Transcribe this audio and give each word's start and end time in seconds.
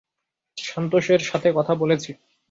সান্তোসের 0.57 1.21
সাথে 1.21 1.49
কথা 1.55 1.73
বলেছি। 1.75 2.11